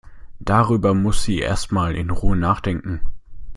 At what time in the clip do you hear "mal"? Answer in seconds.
1.71-1.95